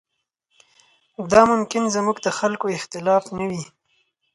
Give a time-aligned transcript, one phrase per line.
[1.31, 3.63] دا ممکن زموږ د خلکو اختلاف نه وي.